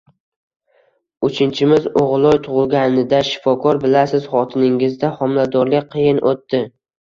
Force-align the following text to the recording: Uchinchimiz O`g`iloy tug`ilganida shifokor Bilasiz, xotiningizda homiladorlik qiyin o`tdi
Uchinchimiz 1.27 1.85
O`g`iloy 2.03 2.39
tug`ilganida 2.47 3.21
shifokor 3.29 3.81
Bilasiz, 3.85 4.27
xotiningizda 4.35 5.15
homiladorlik 5.23 5.89
qiyin 5.97 6.27
o`tdi 6.35 6.67